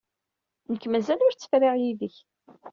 Nekk 0.71 0.85
mazal 0.87 1.23
ur 1.25 1.33
tt-friɣ 1.33 1.75
yid-k. 1.81 2.15